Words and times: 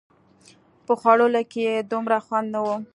په 0.85 0.93
خوړلو 0.99 1.41
کښې 1.51 1.61
يې 1.69 1.77
دومره 1.91 2.17
خوند 2.25 2.47
نه 2.53 2.59
و. 2.65 2.67